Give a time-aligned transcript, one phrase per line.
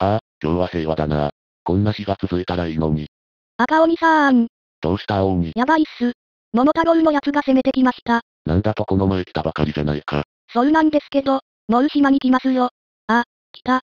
[0.00, 1.30] ああ、今日は平和だな。
[1.64, 3.08] こんな日が続いたらいいのに。
[3.56, 4.46] 赤鬼さーん。
[4.80, 5.52] どうした青鬼？
[5.56, 6.12] やばいっす。
[6.52, 8.22] 桃太郎のやつが攻めてきました。
[8.44, 10.22] なんだとこの前来たばかりじゃないか。
[10.52, 12.70] そうなんですけど、もう島に来ますよ。
[13.08, 13.82] あ、来た。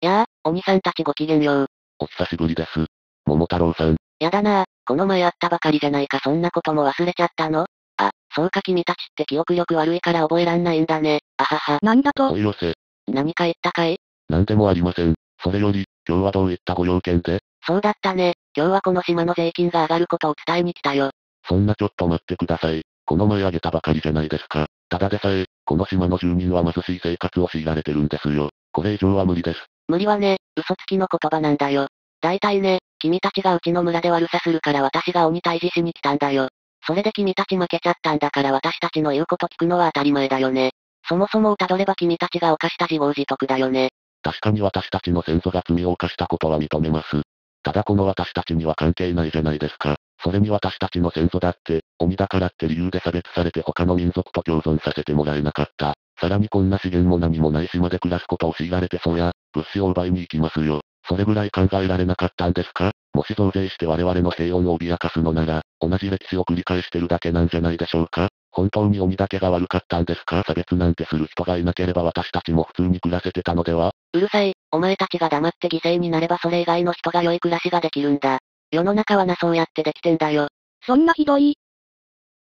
[0.00, 1.66] やあ、鬼さんたちごきげんよう。
[2.00, 2.86] お久しぶりです。
[3.24, 3.96] 桃太郎さん。
[4.18, 7.66] やだなあ、この前会ったばかりじゃないかそんなことも忘れちゃったの？
[7.96, 11.20] あ、そうか君たちって記憶力悪いから覚えらんないんだね。
[11.36, 11.78] あはは。
[11.80, 12.32] なんだと？
[12.32, 12.74] お、いよせ。
[13.06, 14.00] 何か言ったかい？
[14.28, 15.14] なんでもありません。
[15.42, 18.34] それより、今日はどういったご用件でそうだったね。
[18.56, 21.10] 今日はこの島の税金が上がることを伝えに来たよ。
[21.46, 22.82] そんなちょっと待ってください。
[23.04, 24.66] この前あげたばかりじゃないですか。
[24.88, 28.50] ただでさえ、この島の住人は貧しい生活を強いられてるんですよ。
[28.72, 29.66] これ以上は無理です。
[29.86, 31.88] 無理はね、嘘つきの言葉なんだよ。
[32.20, 36.48] 大体ね、君たちがうちの村で悪さするから私が鬼退治しに来たんだよ。
[36.86, 40.72] それで君たち負けちゃったんだから私たちの言うこと聞くのは当たり前だよね。
[41.08, 43.90] そもそもをたどれば君たちが犯した自業自得だよね。
[44.22, 47.22] 確かに私たちの先祖が罪を犯したことは認めます。
[47.62, 49.96] ただこの私たちには関係ないじゃないですか。
[50.22, 55.94] それに私たちの先祖だって、鬼だからって理由で差別されて他の民族と共存させてもらえなかった。
[56.20, 60.80] さらにこんな資源も何もない島で暮らすことを強いられてそうや、物資を奪いに行きますよ。
[61.06, 62.92] それぐらい考えられなかったんですか？
[63.14, 68.28] もし増税して我々の平穏を脅かすのなら、同じ歴史を繰り返してるだけなんじゃないでしょうか？
[68.58, 70.42] 本当に鬼だけが悪かったんですか？
[70.44, 73.92] 差別なんてする人がいなければ私たちも普通に暮らせてたのでは？
[74.12, 78.38] うるさい、お前たちが黙って犠牲になればそれ以外の人が良い暮らしができるんだ。
[78.72, 80.48] 世の中はなそうやってできてんだよ。
[80.84, 81.56] そんなひどい。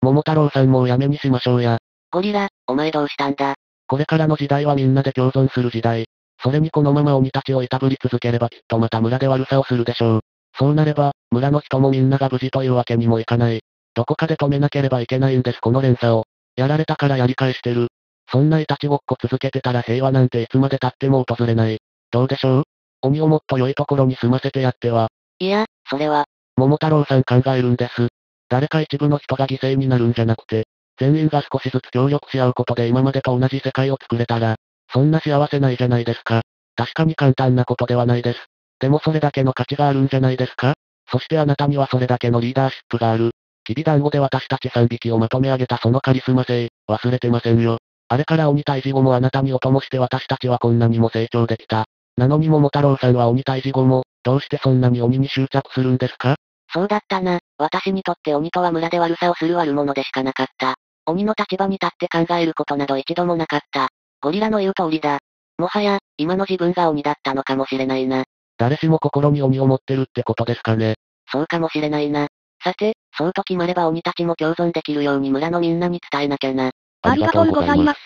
[0.00, 1.78] 桃太郎さんもうやめにしましょうや。
[2.10, 3.56] ゴリラ、お前どうしたんだ？
[3.86, 6.06] これからの時代はみんなで共存する時代。
[6.42, 10.20] それにこのまま鬼たちをいたぶり続ければきっとまた村で悪さをするでしょう。
[10.56, 13.60] そうなれば、村の人もみんなが無事というわけにもいかない。
[13.98, 16.24] どこかで止めなければいけないんですこの連鎖を。
[16.54, 17.88] やられたからやり返してる。
[18.30, 21.80] そんないたちごっこ続けてたら平和なんていつまで経っても訪れない。
[22.12, 22.62] どうでしょう？
[23.02, 25.08] 鬼をもっと良いところに住ませてやっては。
[25.40, 26.26] いや、それは、
[26.56, 28.06] 桃太郎さん考えるんです。
[28.48, 30.68] 誰か一部の人が犠牲になるんじゃなくて、
[31.00, 34.54] 全員が少しずつ協力し合うことで今までと同じ世界を作れたら、
[34.92, 36.42] そんな幸せないじゃないですか。
[36.76, 38.46] 確かに簡単なことではないです。
[38.78, 40.74] でもそれだけの価値があるんじゃないですか
[41.10, 43.32] そしてあなたにはそれだけのリーダーシップがある。
[43.68, 47.76] きび団子で私たち3匹をまとめ上げたそのカリスマ性、忘れてませんよ。
[48.08, 51.84] あれから鬼退治後もあなたにお供して私たちはこんなにも成長できた。
[52.16, 56.36] なのに桃太郎さんは鬼退治後も、どうしてそんなに鬼に執着するんですか？
[56.72, 57.40] そうだったな。
[57.58, 60.76] 私にとって鬼とは村で悪さをする悪者でしかなかった。
[61.04, 63.88] 鬼の立場に立って考えることなど一度もなかった。
[64.22, 65.18] ゴリラの言う通りだ。
[65.58, 68.24] もはや、今の自分が鬼だったのかもしれないな。
[68.56, 70.94] 誰しも心に鬼を持ってるってことですかね。
[71.30, 72.28] そうかもしれないな。
[72.62, 76.70] さて、そうと決まれば鬼たちも共存できるように村のみんなに伝えなきゃな。
[77.02, 77.98] ありがとうございます。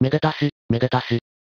[0.00, 1.20] めでたし、めでたし。